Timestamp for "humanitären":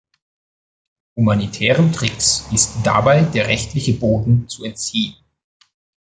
1.15-1.91